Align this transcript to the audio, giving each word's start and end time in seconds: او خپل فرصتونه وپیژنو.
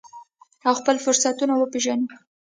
او 0.67 0.73
خپل 0.79 0.95
فرصتونه 1.05 1.53
وپیژنو. 1.55 2.07